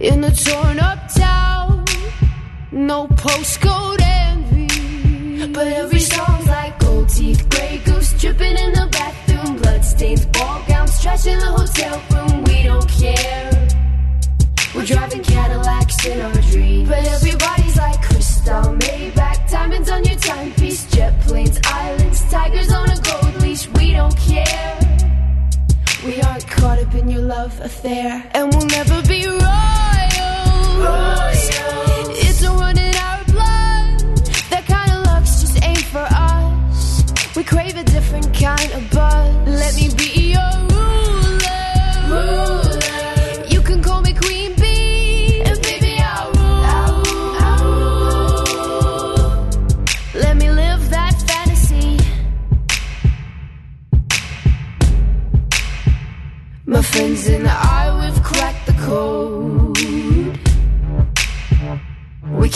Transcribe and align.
In 0.00 0.22
the 0.22 0.32
torn 0.32 0.80
up 0.80 1.08
town. 1.14 1.51
No 2.72 3.06
postcode 3.06 4.00
envy. 4.00 5.46
But 5.52 5.66
every 5.66 6.00
song's 6.00 6.48
like 6.48 6.78
gold 6.78 7.06
teeth, 7.10 7.46
gray 7.50 7.82
goose 7.84 8.18
dripping 8.18 8.56
in 8.56 8.72
the 8.72 8.88
bathroom, 8.90 9.58
bloodstains, 9.58 10.24
ball 10.26 10.64
gowns, 10.66 10.98
trash 11.02 11.26
in 11.26 11.38
the 11.38 11.52
hotel 11.52 12.02
room. 12.10 12.44
We 12.44 12.62
don't 12.62 12.88
care. 12.88 13.68
We're 14.74 14.86
driving 14.86 15.22
Cadillacs 15.22 16.06
in 16.06 16.20
our 16.22 16.32
dreams. 16.50 16.88
But 16.88 17.04
everybody's 17.04 17.61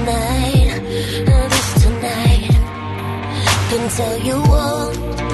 tonight, 0.00 0.80
this 1.26 1.82
tonight. 1.82 2.50
Can 3.70 3.88
tell 3.90 4.18
you 4.18 4.34
all, 4.34 4.90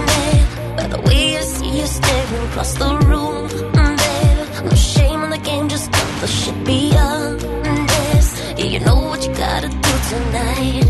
babe, 0.09 0.77
by 0.77 0.87
the 0.89 1.01
way 1.07 1.37
I 1.37 1.41
see 1.43 1.79
you 1.81 1.87
staring 1.87 2.47
across 2.49 2.75
the 2.75 2.91
room, 3.09 3.49
babe. 3.77 4.65
No 4.65 4.75
shame 4.75 5.23
in 5.25 5.31
the 5.31 5.39
game, 5.39 5.69
just 5.69 5.93
cut 5.93 6.21
the 6.21 6.27
shit 6.27 6.59
beyond 6.65 7.41
this. 7.41 8.29
Yeah, 8.59 8.65
you 8.75 8.81
know 8.81 9.01
what 9.09 9.27
you 9.27 9.33
gotta 9.35 9.69
do 9.69 9.93
tonight, 10.13 10.87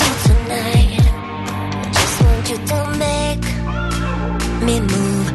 do 0.00 0.08
tonight. 0.28 1.04
Just 1.98 2.16
want 2.24 2.44
you 2.50 2.58
to 2.72 2.78
make 3.06 3.44
me 4.66 4.80
move 4.92 5.28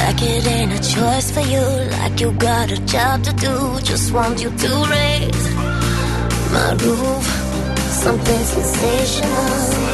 like 0.00 0.20
it 0.22 0.46
ain't 0.46 0.72
a 0.72 0.82
choice 0.94 1.30
for 1.30 1.44
you, 1.54 1.64
like 1.98 2.20
you 2.20 2.32
got 2.32 2.72
a 2.72 2.78
job 2.86 3.22
to 3.22 3.32
do. 3.34 3.80
Just 3.82 4.12
want 4.12 4.42
you 4.42 4.50
to 4.50 4.70
raise 4.90 5.67
my 6.52 6.72
roof, 6.74 7.26
something 8.04 8.44
sensational. 8.44 9.88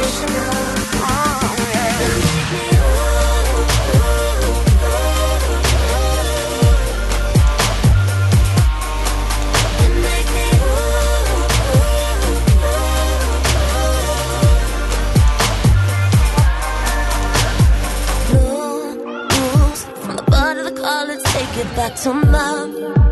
The 20.07 20.71
the 20.71 20.81
let's 21.07 21.23
take 21.33 21.57
it 21.57 21.75
back 21.75 21.95
to 22.03 22.13
my 22.13 22.63
room. 22.63 23.05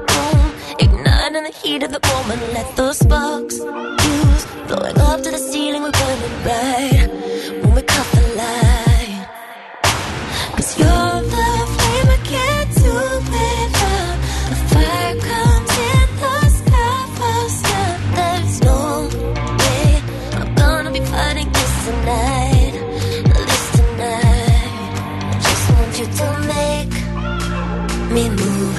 Igniting 0.80 1.44
the 1.44 1.54
heat 1.62 1.84
of 1.84 1.92
the 1.92 2.00
moment, 2.07 2.42
let 2.54 2.75
those 2.75 2.83
bright 6.44 7.07
when 7.62 7.72
we 7.75 7.81
cut 7.81 8.07
the 8.16 8.24
light. 8.42 9.28
Cause 10.56 10.72
you're 10.80 11.19
the 11.34 11.50
flame 11.74 12.10
I 12.16 12.19
can't 12.31 12.69
do 12.84 12.94
without. 13.34 14.16
The 14.51 14.57
fire 14.72 15.16
comes 15.30 15.74
in 15.92 16.07
the 16.22 16.36
sky 16.60 17.00
first. 17.18 17.60
Now 17.72 17.92
there's 18.18 18.56
no 18.69 18.80
way 19.60 19.88
I'm 20.40 20.50
gonna 20.56 20.92
be 20.92 21.01
fighting 21.13 21.50
this 21.57 21.74
tonight. 21.86 22.74
This 23.50 23.66
tonight. 23.78 24.92
I 25.31 25.36
just 25.48 25.66
want 25.74 25.94
you 26.00 26.07
to 26.19 26.28
make 26.56 26.94
me 28.16 28.24
move. 28.42 28.78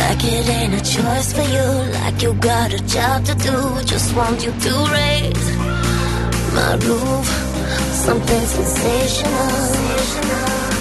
Like 0.00 0.22
it 0.34 0.48
ain't 0.58 0.74
a 0.74 0.82
choice 0.94 1.28
for 1.36 1.46
you. 1.54 1.66
Like 1.98 2.18
you 2.22 2.34
got 2.34 2.72
a 2.72 2.80
job 2.94 3.24
to 3.28 3.34
do. 3.48 3.56
Just 3.92 4.08
want 4.16 4.44
you 4.44 4.52
to 4.64 4.72
raise 4.92 5.65
my 6.56 6.74
roof. 6.86 7.28
Something 7.92 8.46
sensational. 8.46 9.32
Yeah, 10.28 10.75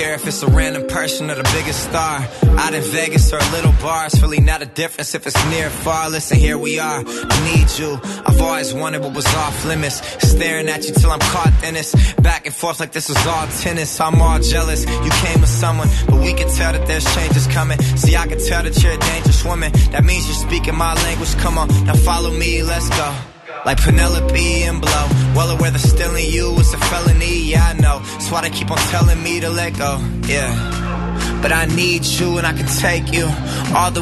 care 0.00 0.14
if 0.14 0.26
it's 0.26 0.42
a 0.42 0.46
random 0.46 0.86
person 0.86 1.30
or 1.30 1.34
the 1.34 1.48
biggest 1.56 1.82
star. 1.84 2.26
Out 2.62 2.72
in 2.72 2.82
Vegas 2.82 3.32
or 3.34 3.38
a 3.38 3.50
little 3.52 3.72
bar, 3.82 4.06
it's 4.06 4.20
really 4.22 4.40
not 4.40 4.62
a 4.62 4.66
difference 4.66 5.14
if 5.14 5.26
it's 5.26 5.40
near 5.50 5.66
or 5.66 5.76
far. 5.84 6.08
Listen, 6.08 6.38
here 6.38 6.56
we 6.56 6.78
are. 6.78 7.04
I 7.06 7.36
need 7.50 7.68
you. 7.78 8.00
I've 8.26 8.40
always 8.40 8.72
wanted 8.72 9.02
what 9.02 9.14
was 9.14 9.26
off 9.42 9.64
limits. 9.66 9.96
Staring 10.26 10.68
at 10.68 10.86
you 10.86 10.94
till 10.94 11.10
I'm 11.10 11.20
caught 11.34 11.52
in 11.64 11.74
this. 11.74 11.90
Back 12.14 12.46
and 12.46 12.54
forth 12.54 12.80
like 12.80 12.92
this 12.92 13.08
was 13.10 13.26
all 13.26 13.46
tennis. 13.64 14.00
I'm 14.00 14.22
all 14.22 14.38
jealous. 14.40 14.86
You 14.86 15.10
came 15.24 15.40
with 15.40 15.54
someone, 15.62 15.88
but 16.08 16.18
we 16.20 16.32
can 16.32 16.48
tell 16.48 16.72
that 16.72 16.86
there's 16.86 17.04
changes 17.14 17.46
coming. 17.48 17.78
See, 18.02 18.16
I 18.16 18.26
can 18.26 18.38
tell 18.38 18.62
that 18.62 18.82
you're 18.82 18.94
a 18.94 18.98
dangerous 19.12 19.44
woman. 19.44 19.70
That 19.92 20.04
means 20.04 20.26
you're 20.26 20.48
speaking 20.48 20.76
my 20.76 20.94
language. 20.94 21.34
Come 21.36 21.58
on, 21.58 21.68
now 21.84 21.94
follow 21.94 22.30
me, 22.30 22.62
let's 22.62 22.88
go. 22.88 23.29
Like 23.64 23.78
Penelope 23.82 24.62
and 24.62 24.80
Blow. 24.80 25.06
Well 25.34 25.50
aware 25.50 25.70
that 25.70 25.80
stealing 25.80 26.30
you 26.30 26.54
is 26.58 26.72
a 26.72 26.78
felony, 26.78 27.50
yeah, 27.50 27.74
I 27.76 27.80
know. 27.80 27.98
That's 27.98 28.30
why 28.30 28.42
they 28.42 28.50
keep 28.50 28.70
on 28.70 28.78
telling 28.88 29.22
me 29.22 29.40
to 29.40 29.50
let 29.50 29.76
go, 29.76 29.98
yeah. 30.26 30.52
But 31.42 31.52
I 31.52 31.66
need 31.66 32.04
you 32.04 32.38
and 32.38 32.46
I 32.46 32.52
can 32.52 32.66
take 32.66 33.12
you 33.12 33.24
all 33.74 33.90
the 33.90 33.98